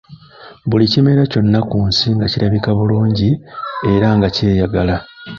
Buli 0.69 0.85
kimera 0.91 1.23
kyonna 1.31 1.59
ku 1.69 1.77
nsi 1.89 2.07
nga 2.15 2.25
kirabika 2.31 2.69
bulungi 2.77 3.29
era 3.93 4.07
nga 4.17 4.27
kyeyagala. 4.35 4.95